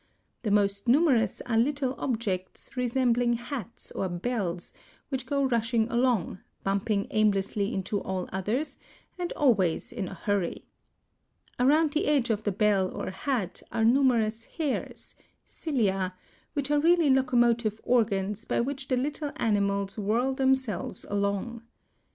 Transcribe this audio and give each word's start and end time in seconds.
The 0.41 0.49
most 0.49 0.87
numerous 0.87 1.41
are 1.41 1.59
little 1.59 1.93
objects 1.99 2.69
(Fig. 2.69 2.73
4) 2.73 2.81
resembling 2.81 3.33
hats 3.33 3.91
or 3.91 4.09
bells, 4.09 4.73
which 5.09 5.27
go 5.27 5.43
rushing 5.43 5.87
along, 5.91 6.39
bumping 6.63 7.05
aimlessly 7.11 7.71
into 7.71 8.01
all 8.01 8.27
others, 8.33 8.77
and 9.19 9.31
always 9.33 9.91
in 9.93 10.07
a 10.07 10.15
hurry. 10.15 10.65
Around 11.59 11.91
the 11.93 12.07
edge 12.07 12.31
of 12.31 12.41
the 12.41 12.51
bell 12.51 12.89
or 12.89 13.11
hat 13.11 13.61
are 13.71 13.85
numerous 13.85 14.45
hairs 14.45 15.13
(cilia) 15.45 16.15
which 16.53 16.71
are 16.71 16.79
really 16.79 17.11
locomotive 17.11 17.79
organs 17.83 18.43
by 18.43 18.59
which 18.59 18.87
the 18.87 18.97
little 18.97 19.31
animals 19.35 19.99
whirl 19.99 20.33
themselves 20.33 21.05
along. 21.11 21.61